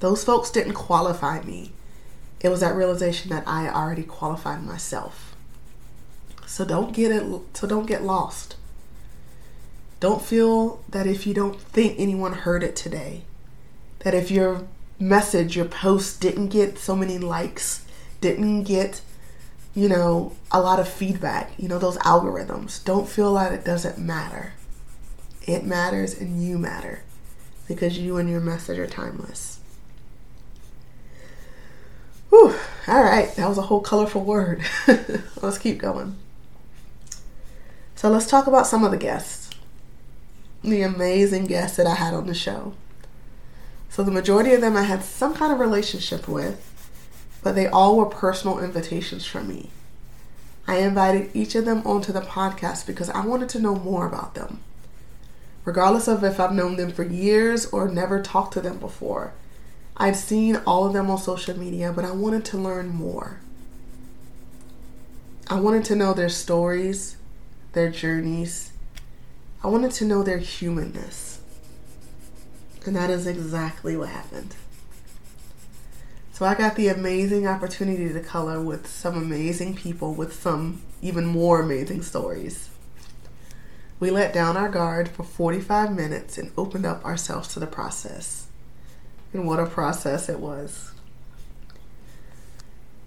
Those 0.00 0.24
folks 0.24 0.50
didn't 0.50 0.74
qualify 0.74 1.40
me 1.42 1.70
it 2.40 2.48
was 2.48 2.60
that 2.60 2.74
realization 2.74 3.30
that 3.30 3.46
I 3.46 3.68
already 3.68 4.04
qualified 4.04 4.64
myself. 4.64 5.36
So 6.46 6.64
don't 6.64 6.92
get 6.92 7.10
it 7.10 7.24
so 7.54 7.66
don't 7.68 7.86
get 7.86 8.02
lost. 8.02 8.56
Don't 10.00 10.22
feel 10.22 10.82
that 10.88 11.06
if 11.06 11.26
you 11.26 11.34
don't 11.34 11.60
think 11.60 11.94
anyone 11.96 12.32
heard 12.32 12.62
it 12.62 12.76
today, 12.76 13.22
that 14.00 14.14
if 14.14 14.30
your 14.30 14.66
message, 14.98 15.56
your 15.56 15.64
post 15.64 16.20
didn't 16.20 16.48
get 16.48 16.78
so 16.78 16.96
many 16.96 17.18
likes, 17.18 17.84
didn't 18.20 18.64
get, 18.64 19.00
you 19.74 19.88
know, 19.88 20.34
a 20.50 20.60
lot 20.60 20.80
of 20.80 20.88
feedback, 20.88 21.52
you 21.56 21.68
know, 21.68 21.78
those 21.78 21.98
algorithms, 21.98 22.84
don't 22.84 23.08
feel 23.08 23.32
like 23.32 23.52
it 23.52 23.64
doesn't 23.64 23.98
matter. 23.98 24.54
It 25.46 25.64
matters 25.64 26.18
and 26.18 26.42
you 26.42 26.58
matter 26.58 27.02
because 27.66 27.98
you 27.98 28.16
and 28.16 28.28
your 28.28 28.40
message 28.40 28.78
are 28.78 28.86
timeless. 28.86 29.60
Whew, 32.30 32.54
all 32.86 33.02
right, 33.02 33.34
that 33.36 33.48
was 33.48 33.58
a 33.58 33.62
whole 33.62 33.80
colorful 33.80 34.22
word. 34.22 34.62
let's 35.42 35.58
keep 35.58 35.78
going. 35.78 36.16
So 37.94 38.10
let's 38.10 38.26
talk 38.26 38.46
about 38.46 38.66
some 38.66 38.84
of 38.84 38.90
the 38.90 38.96
guests, 38.96 39.50
the 40.62 40.82
amazing 40.82 41.46
guests 41.46 41.76
that 41.78 41.86
I 41.86 41.94
had 41.94 42.14
on 42.14 42.26
the 42.26 42.34
show. 42.34 42.74
So 43.88 44.02
the 44.02 44.10
majority 44.10 44.52
of 44.52 44.60
them 44.60 44.76
I 44.76 44.82
had 44.82 45.02
some 45.02 45.34
kind 45.34 45.52
of 45.52 45.58
relationship 45.58 46.28
with, 46.28 46.64
but 47.42 47.54
they 47.54 47.66
all 47.66 47.96
were 47.96 48.06
personal 48.06 48.58
invitations 48.58 49.24
from 49.24 49.48
me. 49.48 49.70
I 50.66 50.76
invited 50.78 51.30
each 51.34 51.54
of 51.54 51.64
them 51.64 51.82
onto 51.86 52.12
the 52.12 52.20
podcast 52.20 52.86
because 52.86 53.08
I 53.10 53.24
wanted 53.24 53.48
to 53.50 53.60
know 53.60 53.74
more 53.74 54.06
about 54.06 54.34
them. 54.34 54.60
Regardless 55.64 56.08
of 56.08 56.22
if 56.24 56.38
I've 56.38 56.52
known 56.52 56.76
them 56.76 56.92
for 56.92 57.04
years 57.04 57.66
or 57.66 57.88
never 57.88 58.22
talked 58.22 58.52
to 58.54 58.60
them 58.60 58.78
before, 58.78 59.32
I'd 59.96 60.16
seen 60.16 60.56
all 60.66 60.86
of 60.86 60.92
them 60.92 61.10
on 61.10 61.18
social 61.18 61.58
media, 61.58 61.92
but 61.92 62.04
I 62.04 62.12
wanted 62.12 62.44
to 62.46 62.58
learn 62.58 62.88
more. 62.88 63.40
I 65.50 65.58
wanted 65.58 65.84
to 65.86 65.96
know 65.96 66.12
their 66.12 66.28
stories, 66.28 67.16
their 67.72 67.90
journeys. 67.90 68.72
I 69.64 69.68
wanted 69.68 69.92
to 69.92 70.04
know 70.04 70.22
their 70.22 70.38
humanness. 70.38 71.37
And 72.86 72.96
that 72.96 73.10
is 73.10 73.26
exactly 73.26 73.96
what 73.96 74.08
happened. 74.08 74.54
So 76.32 76.46
I 76.46 76.54
got 76.54 76.76
the 76.76 76.88
amazing 76.88 77.48
opportunity 77.48 78.12
to 78.12 78.20
color 78.20 78.62
with 78.62 78.86
some 78.86 79.16
amazing 79.16 79.74
people 79.74 80.14
with 80.14 80.32
some 80.32 80.82
even 81.02 81.26
more 81.26 81.60
amazing 81.60 82.02
stories. 82.02 82.68
We 83.98 84.10
let 84.10 84.32
down 84.32 84.56
our 84.56 84.68
guard 84.68 85.08
for 85.08 85.24
45 85.24 85.94
minutes 85.94 86.38
and 86.38 86.52
opened 86.56 86.86
up 86.86 87.04
ourselves 87.04 87.48
to 87.54 87.60
the 87.60 87.66
process 87.66 88.46
and 89.32 89.46
what 89.46 89.58
a 89.58 89.66
process 89.66 90.28
it 90.28 90.38
was. 90.38 90.92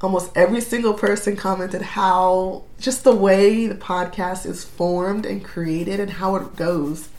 Almost 0.01 0.35
every 0.35 0.61
single 0.61 0.93
person 0.93 1.35
commented 1.35 1.81
how 1.81 2.63
just 2.79 3.03
the 3.03 3.15
way 3.15 3.67
the 3.67 3.75
podcast 3.75 4.45
is 4.45 4.63
formed 4.63 5.25
and 5.25 5.43
created 5.43 5.99
and 5.99 6.11
how 6.11 6.35
it 6.35 6.55
goes, 6.55 7.09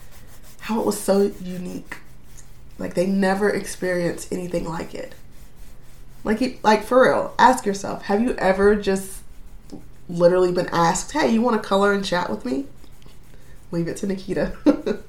how 0.59 0.79
it 0.79 0.85
was 0.85 0.99
so 0.99 1.31
unique. 1.41 1.97
Like 2.83 2.93
they 2.93 3.07
never 3.07 3.49
experienced 3.49 4.31
anything 4.31 4.65
like 4.65 4.93
it. 4.93 5.15
Like 6.23 6.59
like 6.63 6.83
for 6.83 7.03
real, 7.03 7.33
ask 7.39 7.65
yourself, 7.65 8.03
have 8.03 8.21
you 8.21 8.35
ever 8.35 8.75
just 8.75 9.23
literally 10.07 10.51
been 10.51 10.69
asked, 10.71 11.13
"Hey, 11.13 11.29
you 11.29 11.41
want 11.41 11.61
to 11.61 11.67
color 11.67 11.93
and 11.93 12.03
chat 12.03 12.29
with 12.29 12.45
me?" 12.45 12.65
Leave 13.71 13.87
it 13.87 13.97
to 13.97 14.07
Nikita. 14.07 14.53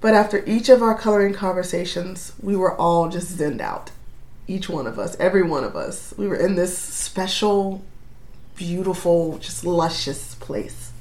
But 0.00 0.14
after 0.14 0.42
each 0.46 0.68
of 0.68 0.82
our 0.82 0.96
coloring 0.96 1.34
conversations, 1.34 2.32
we 2.40 2.56
were 2.56 2.74
all 2.74 3.08
just 3.08 3.36
zenned 3.36 3.60
out. 3.60 3.90
Each 4.46 4.68
one 4.68 4.86
of 4.86 4.98
us, 4.98 5.16
every 5.20 5.42
one 5.42 5.62
of 5.62 5.76
us. 5.76 6.14
We 6.16 6.26
were 6.26 6.36
in 6.36 6.54
this 6.54 6.76
special, 6.76 7.82
beautiful, 8.56 9.38
just 9.38 9.64
luscious 9.64 10.34
place. 10.36 10.92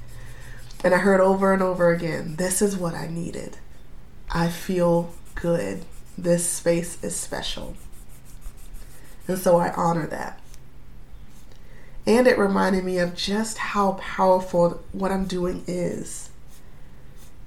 And 0.84 0.94
I 0.94 0.98
heard 0.98 1.22
over 1.22 1.54
and 1.54 1.64
over 1.64 1.92
again 1.92 2.36
this 2.36 2.62
is 2.62 2.76
what 2.76 2.94
I 2.94 3.08
needed. 3.08 3.58
I 4.32 4.50
feel 4.50 5.14
good. 5.42 5.86
This 6.18 6.48
space 6.50 7.02
is 7.04 7.16
special. 7.16 7.76
And 9.28 9.38
so 9.38 9.58
I 9.58 9.72
honor 9.74 10.08
that. 10.08 10.40
And 12.06 12.28
it 12.28 12.38
reminded 12.38 12.84
me 12.84 12.98
of 12.98 13.16
just 13.16 13.58
how 13.58 13.94
powerful 13.94 14.82
what 14.92 15.12
I'm 15.12 15.26
doing 15.26 15.64
is. 15.68 16.30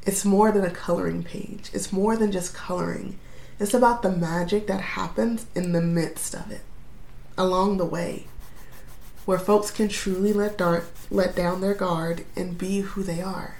It's 0.04 0.24
more 0.24 0.52
than 0.52 0.64
a 0.64 0.70
coloring 0.70 1.22
page, 1.22 1.70
it's 1.72 1.92
more 1.92 2.16
than 2.16 2.32
just 2.32 2.54
coloring. 2.54 3.18
It's 3.58 3.74
about 3.74 4.02
the 4.02 4.10
magic 4.10 4.66
that 4.66 4.80
happens 4.80 5.46
in 5.54 5.72
the 5.72 5.80
midst 5.80 6.34
of 6.34 6.50
it, 6.50 6.62
along 7.38 7.76
the 7.76 7.84
way, 7.84 8.26
where 9.24 9.38
folks 9.38 9.70
can 9.70 9.88
truly 9.88 10.32
let, 10.32 10.58
dar- 10.58 10.84
let 11.10 11.36
down 11.36 11.60
their 11.60 11.74
guard 11.74 12.24
and 12.34 12.58
be 12.58 12.80
who 12.80 13.02
they 13.04 13.20
are. 13.22 13.56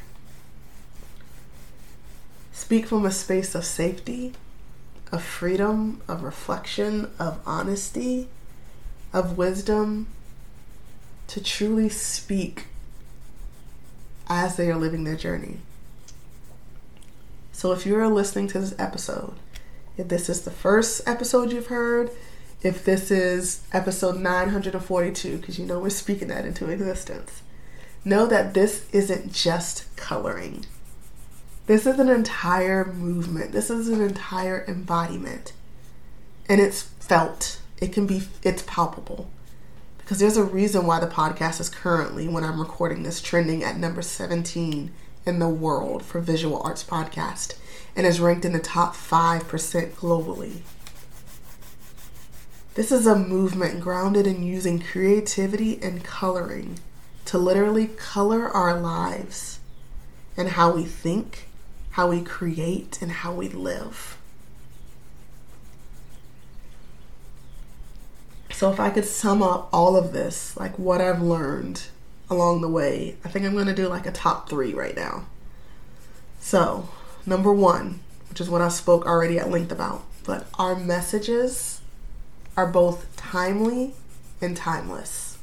Speak 2.52 2.86
from 2.86 3.04
a 3.04 3.10
space 3.10 3.54
of 3.54 3.64
safety, 3.64 4.34
of 5.10 5.22
freedom, 5.22 6.00
of 6.06 6.22
reflection, 6.22 7.10
of 7.18 7.40
honesty, 7.46 8.28
of 9.12 9.36
wisdom, 9.36 10.06
to 11.28 11.42
truly 11.42 11.88
speak 11.88 12.66
as 14.28 14.56
they 14.56 14.70
are 14.70 14.76
living 14.76 15.04
their 15.04 15.16
journey. 15.16 15.58
So 17.52 17.72
if 17.72 17.86
you're 17.86 18.08
listening 18.08 18.48
to 18.48 18.58
this 18.58 18.74
episode, 18.78 19.34
if 19.96 20.08
this 20.08 20.28
is 20.28 20.42
the 20.42 20.50
first 20.50 21.06
episode 21.06 21.52
you've 21.52 21.66
heard, 21.66 22.10
if 22.62 22.84
this 22.84 23.10
is 23.10 23.62
episode 23.72 24.18
942, 24.18 25.38
because 25.38 25.58
you 25.58 25.66
know 25.66 25.78
we're 25.80 25.90
speaking 25.90 26.28
that 26.28 26.44
into 26.44 26.70
existence, 26.70 27.42
know 28.04 28.26
that 28.26 28.54
this 28.54 28.86
isn't 28.92 29.32
just 29.32 29.94
coloring. 29.96 30.64
This 31.72 31.86
is 31.86 31.98
an 31.98 32.10
entire 32.10 32.84
movement. 32.84 33.52
This 33.52 33.70
is 33.70 33.88
an 33.88 34.02
entire 34.02 34.62
embodiment. 34.68 35.54
And 36.46 36.60
it's 36.60 36.82
felt. 36.82 37.62
It 37.80 37.94
can 37.94 38.06
be, 38.06 38.24
it's 38.42 38.62
palpable. 38.64 39.30
Because 39.96 40.18
there's 40.18 40.36
a 40.36 40.44
reason 40.44 40.84
why 40.84 41.00
the 41.00 41.06
podcast 41.06 41.62
is 41.62 41.70
currently, 41.70 42.28
when 42.28 42.44
I'm 42.44 42.60
recording 42.60 43.04
this, 43.04 43.22
trending 43.22 43.64
at 43.64 43.78
number 43.78 44.02
17 44.02 44.92
in 45.24 45.38
the 45.38 45.48
world 45.48 46.04
for 46.04 46.20
visual 46.20 46.60
arts 46.62 46.84
podcast 46.84 47.54
and 47.96 48.06
is 48.06 48.20
ranked 48.20 48.44
in 48.44 48.52
the 48.52 48.58
top 48.58 48.94
5% 48.94 49.40
globally. 49.92 50.58
This 52.74 52.92
is 52.92 53.06
a 53.06 53.16
movement 53.16 53.80
grounded 53.80 54.26
in 54.26 54.42
using 54.42 54.78
creativity 54.78 55.82
and 55.82 56.04
coloring 56.04 56.80
to 57.24 57.38
literally 57.38 57.86
color 57.86 58.46
our 58.46 58.78
lives 58.78 59.58
and 60.36 60.50
how 60.50 60.70
we 60.70 60.84
think, 60.84 61.48
how 61.92 62.08
we 62.08 62.22
create, 62.22 63.00
and 63.02 63.12
how 63.12 63.32
we 63.32 63.48
live. 63.48 64.16
So, 68.50 68.70
if 68.70 68.80
I 68.80 68.90
could 68.90 69.04
sum 69.04 69.42
up 69.42 69.68
all 69.72 69.96
of 69.96 70.12
this, 70.12 70.56
like 70.56 70.78
what 70.78 71.00
I've 71.00 71.20
learned 71.20 71.82
along 72.30 72.60
the 72.60 72.68
way, 72.68 73.16
I 73.24 73.28
think 73.28 73.44
I'm 73.44 73.52
going 73.54 73.66
to 73.66 73.74
do 73.74 73.88
like 73.88 74.06
a 74.06 74.12
top 74.12 74.48
three 74.48 74.72
right 74.72 74.96
now. 74.96 75.26
So, 76.40 76.88
number 77.26 77.52
one, 77.52 78.00
which 78.30 78.40
is 78.40 78.48
what 78.48 78.62
I 78.62 78.68
spoke 78.68 79.04
already 79.04 79.38
at 79.38 79.50
length 79.50 79.72
about, 79.72 80.04
but 80.24 80.46
our 80.58 80.74
messages 80.74 81.80
are 82.56 82.66
both 82.66 83.14
timely 83.16 83.94
and 84.40 84.56
timeless. 84.56 85.38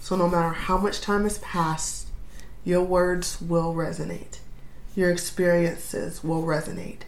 So, 0.00 0.16
no 0.16 0.28
matter 0.28 0.54
how 0.54 0.78
much 0.78 1.00
time 1.00 1.24
has 1.24 1.38
passed, 1.38 2.08
your 2.64 2.82
words 2.82 3.40
will 3.42 3.74
resonate. 3.74 4.38
Your 4.94 5.10
experiences 5.10 6.24
will 6.24 6.42
resonate. 6.42 7.02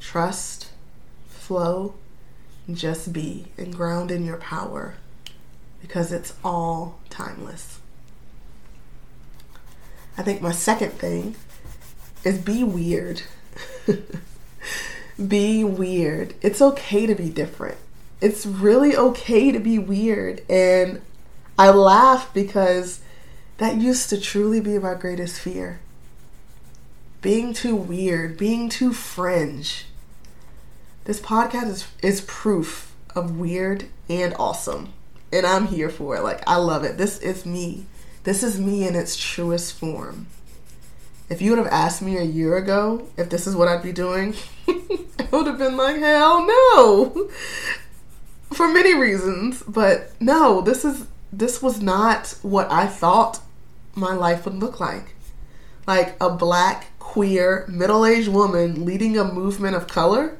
Trust, 0.00 0.70
flow, 1.28 1.94
just 2.72 3.12
be, 3.12 3.46
and 3.56 3.74
ground 3.74 4.10
in 4.10 4.24
your 4.24 4.36
power 4.36 4.94
because 5.80 6.12
it's 6.12 6.34
all 6.42 6.98
timeless. 7.10 7.78
I 10.16 10.22
think 10.22 10.40
my 10.40 10.52
second 10.52 10.92
thing 10.92 11.34
is 12.24 12.38
be 12.38 12.64
weird. 12.64 13.22
be 15.28 15.62
weird. 15.62 16.34
It's 16.40 16.62
okay 16.62 17.06
to 17.06 17.14
be 17.14 17.28
different. 17.28 17.76
It's 18.20 18.46
really 18.46 18.96
okay 18.96 19.52
to 19.52 19.58
be 19.58 19.78
weird. 19.78 20.42
And 20.48 21.02
I 21.58 21.70
laugh 21.70 22.32
because 22.32 23.00
that 23.58 23.76
used 23.76 24.08
to 24.10 24.20
truly 24.20 24.60
be 24.60 24.78
my 24.78 24.94
greatest 24.94 25.38
fear. 25.40 25.80
Being 27.24 27.54
too 27.54 27.74
weird, 27.74 28.36
being 28.36 28.68
too 28.68 28.92
fringe. 28.92 29.86
This 31.04 31.18
podcast 31.18 31.68
is, 31.70 31.88
is 32.02 32.20
proof 32.20 32.94
of 33.16 33.38
weird 33.38 33.86
and 34.10 34.34
awesome. 34.38 34.92
And 35.32 35.46
I'm 35.46 35.68
here 35.68 35.88
for 35.88 36.16
it. 36.16 36.22
Like, 36.22 36.42
I 36.46 36.56
love 36.56 36.84
it. 36.84 36.98
This 36.98 37.18
is 37.20 37.46
me. 37.46 37.86
This 38.24 38.42
is 38.42 38.60
me 38.60 38.86
in 38.86 38.94
its 38.94 39.16
truest 39.16 39.72
form. 39.72 40.26
If 41.30 41.40
you 41.40 41.52
would 41.52 41.58
have 41.58 41.72
asked 41.72 42.02
me 42.02 42.18
a 42.18 42.22
year 42.24 42.58
ago 42.58 43.08
if 43.16 43.30
this 43.30 43.46
is 43.46 43.56
what 43.56 43.68
I'd 43.68 43.82
be 43.82 43.90
doing, 43.90 44.34
I 44.68 45.28
would 45.32 45.46
have 45.46 45.56
been 45.56 45.78
like, 45.78 45.96
hell 45.96 46.46
no. 46.46 47.30
For 48.52 48.68
many 48.68 48.94
reasons, 48.94 49.62
but 49.62 50.12
no, 50.20 50.60
this 50.60 50.84
is 50.84 51.06
this 51.32 51.62
was 51.62 51.80
not 51.80 52.36
what 52.42 52.70
I 52.70 52.86
thought 52.86 53.40
my 53.94 54.12
life 54.12 54.44
would 54.44 54.56
look 54.56 54.78
like. 54.78 55.14
Like 55.86 56.16
a 56.20 56.28
black, 56.28 56.88
queer, 57.14 57.64
middle-aged 57.68 58.26
woman 58.26 58.84
leading 58.84 59.16
a 59.16 59.22
movement 59.22 59.76
of 59.76 59.86
color? 59.86 60.36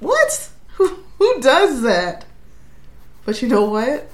What? 0.00 0.48
Who, 0.76 0.86
who 1.18 1.40
does 1.42 1.82
that? 1.82 2.24
But 3.26 3.42
you 3.42 3.48
know 3.48 3.68
what? 3.68 4.08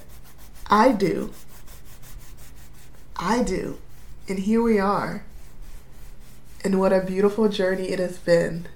I 0.67 0.91
do. 0.91 1.31
I 3.15 3.41
do. 3.41 3.79
And 4.27 4.39
here 4.39 4.61
we 4.61 4.79
are. 4.79 5.23
And 6.61 6.77
what 6.77 6.91
a 6.91 6.99
beautiful 6.99 7.47
journey 7.47 7.87
it 7.87 7.99
has 7.99 8.17
been. 8.17 8.67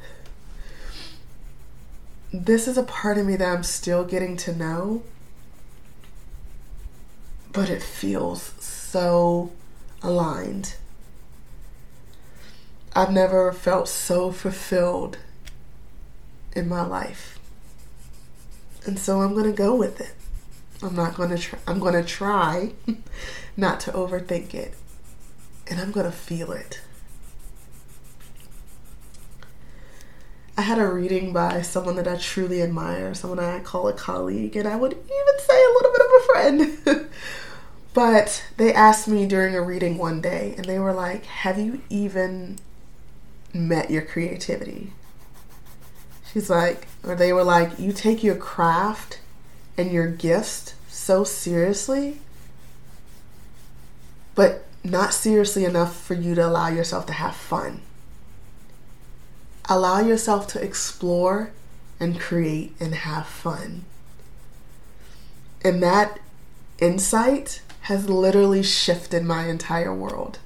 This 2.32 2.66
is 2.66 2.78
a 2.78 2.84
part 2.84 3.18
of 3.18 3.26
me 3.26 3.36
that 3.36 3.58
I'm 3.58 3.64
still 3.64 4.06
getting 4.06 4.38
to 4.38 4.56
know, 4.56 5.04
but 7.52 7.70
it 7.70 7.84
feels 7.84 8.54
so 8.60 9.52
aligned. 10.02 10.76
I've 12.98 13.12
never 13.12 13.52
felt 13.52 13.88
so 13.88 14.32
fulfilled 14.32 15.20
in 16.54 16.68
my 16.68 16.84
life. 16.84 17.38
And 18.88 18.98
so 18.98 19.22
I'm 19.22 19.34
going 19.34 19.46
to 19.46 19.56
go 19.56 19.76
with 19.76 20.02
it. 20.02 20.16
I'm 20.82 20.96
not 20.96 21.14
going 21.14 21.30
to 21.30 21.38
try 21.38 21.60
I'm 21.68 21.78
going 21.78 21.94
to 21.94 22.04
try 22.04 22.72
not 23.56 23.80
to 23.82 23.92
overthink 23.92 24.56
it. 24.56 24.74
And 25.68 25.80
I'm 25.80 25.92
going 25.92 26.08
to 26.08 26.12
feel 26.12 26.52
it. 26.52 26.82
I 30.58 30.62
had 30.64 30.80
a 30.80 30.88
reading 30.88 31.32
by 31.32 31.62
someone 31.62 31.98
that 31.98 32.08
I 32.08 32.16
truly 32.18 32.64
admire, 32.64 33.14
someone 33.14 33.38
I 33.38 33.60
call 33.60 33.88
a 33.88 33.94
colleague, 33.94 34.56
and 34.56 34.68
I 34.68 34.76
would 34.76 34.94
even 34.94 35.40
say 35.40 35.64
a 35.64 35.74
little 35.76 35.92
bit 35.92 36.02
of 36.02 36.12
a 36.16 36.26
friend. 36.26 37.10
but 37.94 38.44
they 38.58 38.74
asked 38.74 39.08
me 39.08 39.28
during 39.28 39.56
a 39.56 39.62
reading 39.62 40.00
one 40.00 40.20
day, 40.20 40.56
and 40.58 40.66
they 40.66 40.80
were 40.80 40.94
like, 40.94 41.26
Have 41.26 41.60
you 41.60 41.84
even 41.92 42.58
met 43.58 43.92
your 43.92 44.02
creativity? 44.02 44.94
She's 46.32 46.50
like, 46.50 46.88
or 47.04 47.16
they 47.16 47.34
were 47.34 47.44
like, 47.44 47.80
You 47.80 47.92
take 47.92 48.24
your 48.24 48.36
craft 48.36 49.20
and 49.78 49.92
your 49.92 50.08
gifts 50.08 50.76
so 50.88 51.24
seriously, 51.24 52.20
but 54.36 54.66
not 54.84 55.14
seriously 55.14 55.66
enough 55.66 56.00
for 56.00 56.14
you 56.14 56.36
to 56.36 56.46
allow 56.46 56.68
yourself 56.68 57.06
to 57.08 57.14
have 57.14 57.36
fun. 57.36 57.82
Allow 59.70 60.00
yourself 60.00 60.48
to 60.50 60.62
explore 60.64 61.52
and 62.00 62.20
create 62.20 62.74
and 62.80 62.94
have 62.94 63.28
fun. 63.28 63.84
And 65.64 65.82
that 65.84 66.20
insight 66.80 67.62
has 67.82 68.10
literally 68.10 68.64
shifted 68.64 69.24
my 69.24 69.48
entire 69.48 69.94
world. 69.94 70.40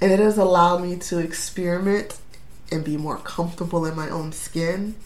And 0.00 0.12
it 0.12 0.18
has 0.18 0.38
allowed 0.38 0.82
me 0.82 0.96
to 0.96 1.18
experiment 1.18 2.18
and 2.70 2.84
be 2.84 2.96
more 2.96 3.18
comfortable 3.18 3.86
in 3.86 3.96
my 3.96 4.08
own 4.08 4.32
skin, 4.32 4.96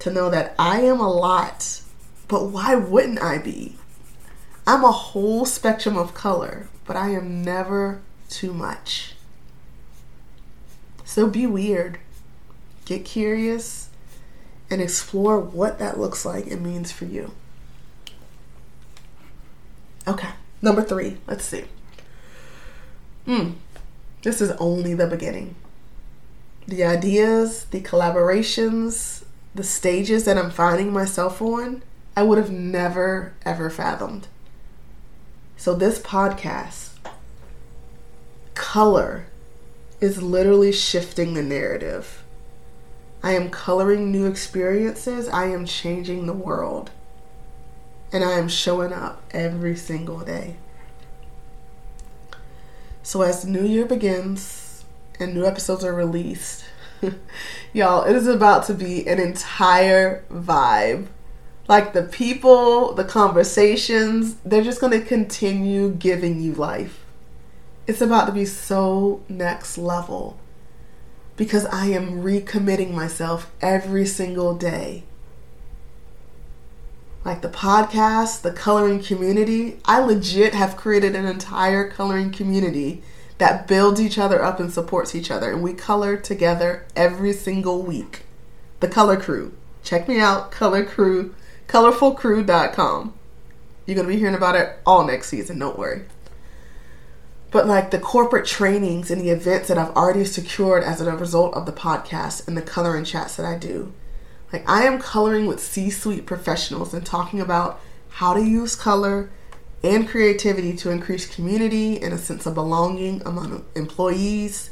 to 0.00 0.12
know 0.12 0.30
that 0.30 0.54
I 0.58 0.80
am 0.82 1.00
a 1.00 1.10
lot, 1.10 1.82
but 2.26 2.46
why 2.46 2.74
wouldn't 2.74 3.22
I 3.22 3.38
be? 3.38 3.76
I'm 4.66 4.84
a 4.84 4.92
whole 4.92 5.44
spectrum 5.44 5.96
of 5.96 6.14
color, 6.14 6.68
but 6.84 6.96
I 6.96 7.10
am 7.10 7.42
never 7.42 8.02
too 8.28 8.52
much. 8.52 9.14
So 11.04 11.26
be 11.26 11.46
weird 11.46 11.98
get 12.88 13.04
curious, 13.04 13.90
and 14.70 14.80
explore 14.80 15.38
what 15.38 15.78
that 15.78 16.00
looks 16.00 16.24
like 16.24 16.46
and 16.46 16.62
means 16.62 16.90
for 16.90 17.04
you. 17.04 17.32
Okay, 20.06 20.30
number 20.62 20.82
three, 20.82 21.18
let's 21.26 21.44
see. 21.44 21.64
Hmm, 23.26 23.50
this 24.28 24.42
is 24.42 24.50
only 24.58 24.92
the 24.92 25.06
beginning. 25.06 25.54
The 26.66 26.84
ideas, 26.84 27.64
the 27.64 27.80
collaborations, 27.80 29.24
the 29.54 29.64
stages 29.64 30.26
that 30.26 30.36
I'm 30.36 30.50
finding 30.50 30.92
myself 30.92 31.40
on, 31.40 31.82
I 32.14 32.24
would 32.24 32.36
have 32.36 32.50
never, 32.50 33.32
ever 33.46 33.70
fathomed. 33.70 34.28
So, 35.56 35.74
this 35.74 35.98
podcast, 35.98 36.90
color, 38.54 39.24
is 39.98 40.22
literally 40.22 40.72
shifting 40.72 41.32
the 41.32 41.42
narrative. 41.42 42.22
I 43.22 43.32
am 43.32 43.48
coloring 43.48 44.12
new 44.12 44.26
experiences, 44.26 45.26
I 45.30 45.46
am 45.46 45.64
changing 45.64 46.26
the 46.26 46.34
world, 46.34 46.90
and 48.12 48.22
I 48.22 48.32
am 48.32 48.48
showing 48.48 48.92
up 48.92 49.22
every 49.30 49.74
single 49.74 50.20
day. 50.20 50.56
So, 53.02 53.22
as 53.22 53.42
the 53.42 53.50
new 53.50 53.64
year 53.64 53.86
begins 53.86 54.84
and 55.18 55.34
new 55.34 55.44
episodes 55.44 55.84
are 55.84 55.94
released, 55.94 56.64
y'all, 57.72 58.04
it 58.04 58.14
is 58.14 58.26
about 58.26 58.66
to 58.66 58.74
be 58.74 59.06
an 59.06 59.18
entire 59.18 60.24
vibe 60.30 61.08
like 61.68 61.92
the 61.92 62.02
people, 62.02 62.94
the 62.94 63.04
conversations, 63.04 64.36
they're 64.44 64.62
just 64.62 64.80
going 64.80 64.98
to 64.98 65.06
continue 65.06 65.90
giving 65.90 66.40
you 66.40 66.54
life. 66.54 67.04
It's 67.86 68.00
about 68.00 68.24
to 68.26 68.32
be 68.32 68.46
so 68.46 69.22
next 69.28 69.76
level 69.76 70.38
because 71.36 71.66
I 71.66 71.86
am 71.86 72.22
recommitting 72.22 72.92
myself 72.92 73.52
every 73.60 74.06
single 74.06 74.54
day. 74.54 75.04
Like 77.24 77.42
the 77.42 77.48
podcast, 77.48 78.42
the 78.42 78.52
coloring 78.52 79.02
community, 79.02 79.78
I 79.84 80.00
legit 80.00 80.54
have 80.54 80.76
created 80.76 81.14
an 81.14 81.26
entire 81.26 81.90
coloring 81.90 82.30
community 82.30 83.02
that 83.38 83.68
builds 83.68 84.00
each 84.00 84.18
other 84.18 84.42
up 84.42 84.60
and 84.60 84.72
supports 84.72 85.14
each 85.14 85.30
other. 85.30 85.50
And 85.50 85.62
we 85.62 85.74
color 85.74 86.16
together 86.16 86.86
every 86.96 87.32
single 87.32 87.82
week. 87.82 88.24
The 88.80 88.88
Color 88.88 89.16
Crew. 89.16 89.52
Check 89.82 90.08
me 90.08 90.20
out, 90.20 90.50
Color 90.50 90.84
Crew 90.84 91.34
colorfulcrew.com. 91.68 93.14
You're 93.86 93.94
going 93.94 94.06
to 94.06 94.12
be 94.12 94.18
hearing 94.18 94.34
about 94.34 94.56
it 94.56 94.78
all 94.84 95.06
next 95.06 95.28
season, 95.28 95.58
don't 95.58 95.78
worry. 95.78 96.04
But 97.50 97.66
like 97.66 97.90
the 97.90 97.98
corporate 97.98 98.46
trainings 98.46 99.10
and 99.10 99.20
the 99.20 99.30
events 99.30 99.68
that 99.68 99.78
I've 99.78 99.94
already 99.94 100.24
secured 100.24 100.82
as 100.82 101.00
a 101.00 101.16
result 101.16 101.54
of 101.54 101.64
the 101.64 101.72
podcast 101.72 102.46
and 102.46 102.56
the 102.56 102.62
coloring 102.62 103.04
chats 103.04 103.36
that 103.36 103.46
I 103.46 103.56
do. 103.56 103.92
Like 104.52 104.68
I 104.68 104.84
am 104.84 104.98
coloring 104.98 105.46
with 105.46 105.60
C-suite 105.60 106.26
professionals 106.26 106.94
and 106.94 107.04
talking 107.04 107.40
about 107.40 107.80
how 108.08 108.34
to 108.34 108.42
use 108.42 108.74
color 108.74 109.30
and 109.82 110.08
creativity 110.08 110.74
to 110.76 110.90
increase 110.90 111.32
community 111.32 112.00
and 112.00 112.12
a 112.12 112.18
sense 112.18 112.46
of 112.46 112.54
belonging 112.54 113.22
among 113.24 113.64
employees. 113.74 114.70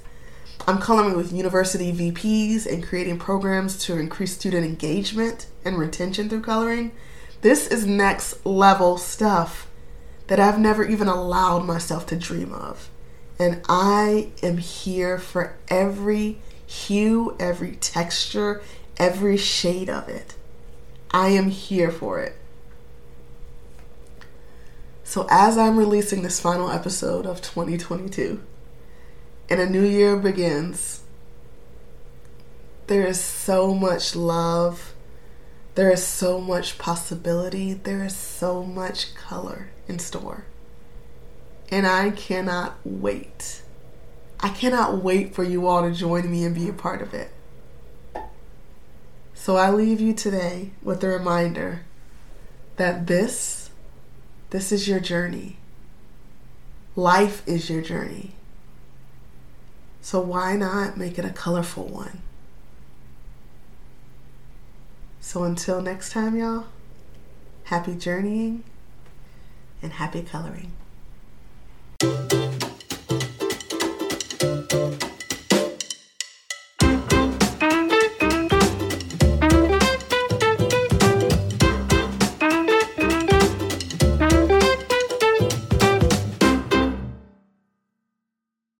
I'm 0.66 0.78
coloring 0.78 1.16
with 1.16 1.32
university 1.32 1.92
VPs 1.92 2.66
and 2.66 2.82
creating 2.82 3.18
programs 3.18 3.78
to 3.84 3.98
increase 3.98 4.34
student 4.34 4.66
engagement 4.66 5.46
and 5.64 5.78
retention 5.78 6.28
through 6.28 6.40
coloring. 6.40 6.92
This 7.42 7.68
is 7.68 7.86
next 7.86 8.44
level 8.44 8.98
stuff 8.98 9.68
that 10.26 10.40
I've 10.40 10.58
never 10.58 10.84
even 10.84 11.06
allowed 11.06 11.64
myself 11.64 12.06
to 12.06 12.16
dream 12.16 12.52
of. 12.52 12.90
And 13.38 13.62
I 13.68 14.30
am 14.42 14.56
here 14.56 15.18
for 15.18 15.56
every 15.68 16.38
hue, 16.66 17.36
every 17.38 17.76
texture, 17.76 18.62
every 18.96 19.36
shade 19.36 19.88
of 19.88 20.08
it. 20.08 20.34
I 21.10 21.28
am 21.28 21.50
here 21.50 21.90
for 21.90 22.20
it. 22.20 22.36
So, 25.04 25.26
as 25.30 25.56
I'm 25.56 25.78
releasing 25.78 26.22
this 26.22 26.40
final 26.40 26.70
episode 26.70 27.26
of 27.26 27.40
2022 27.40 28.42
and 29.48 29.60
a 29.60 29.70
new 29.70 29.84
year 29.84 30.16
begins, 30.16 31.02
there 32.88 33.06
is 33.06 33.20
so 33.20 33.72
much 33.72 34.16
love 34.16 34.94
there 35.76 35.90
is 35.90 36.02
so 36.02 36.40
much 36.40 36.78
possibility, 36.78 37.74
there 37.74 38.02
is 38.02 38.16
so 38.16 38.64
much 38.64 39.14
color 39.14 39.68
in 39.86 39.98
store. 39.98 40.46
And 41.70 41.86
I 41.86 42.10
cannot 42.10 42.78
wait. 42.82 43.60
I 44.40 44.48
cannot 44.48 45.04
wait 45.04 45.34
for 45.34 45.44
you 45.44 45.66
all 45.66 45.82
to 45.82 45.94
join 45.94 46.30
me 46.30 46.46
and 46.46 46.54
be 46.54 46.66
a 46.66 46.72
part 46.72 47.02
of 47.02 47.12
it. 47.12 47.30
So 49.46 49.54
I 49.54 49.70
leave 49.70 50.00
you 50.00 50.12
today 50.12 50.72
with 50.82 51.04
a 51.04 51.08
reminder 51.08 51.82
that 52.78 53.06
this 53.06 53.70
this 54.50 54.72
is 54.72 54.88
your 54.88 54.98
journey. 54.98 55.58
Life 56.96 57.46
is 57.46 57.70
your 57.70 57.80
journey. 57.80 58.32
So 60.00 60.18
why 60.18 60.56
not 60.56 60.96
make 60.96 61.16
it 61.16 61.24
a 61.24 61.30
colorful 61.30 61.84
one? 61.84 62.22
So 65.20 65.44
until 65.44 65.80
next 65.80 66.10
time, 66.10 66.34
y'all, 66.36 66.64
happy 67.66 67.94
journeying 67.94 68.64
and 69.80 69.92
happy 69.92 70.24
coloring. 70.24 70.72